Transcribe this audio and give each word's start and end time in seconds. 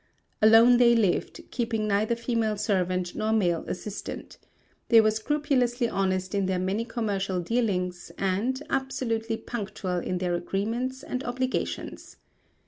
Alone 0.41 0.77
they 0.77 0.95
lived, 0.95 1.41
keeping 1.51 1.87
neither 1.87 2.15
female 2.15 2.57
servant 2.57 3.13
nor 3.13 3.31
male 3.31 3.63
assistant. 3.67 4.39
They 4.89 4.99
were 4.99 5.11
scrupulously 5.11 5.87
honest 5.87 6.33
in 6.33 6.47
their 6.47 6.57
many 6.57 6.85
commercial 6.85 7.39
dealings 7.39 8.11
and, 8.17 8.59
absolutely 8.71 9.37
punctual 9.37 9.99
in 9.99 10.17
their 10.17 10.33
agreements 10.33 11.03
and 11.03 11.23
obligations. 11.23 12.17